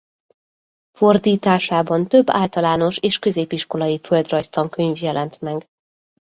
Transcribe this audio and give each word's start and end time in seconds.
Fordításában 0.97 2.07
több 2.07 2.29
általános 2.29 2.97
és 2.97 3.19
középiskolai 3.19 3.99
földrajz 4.03 4.49
tankönyv 4.49 4.97
jelent 5.01 5.41
meg. 5.41 5.67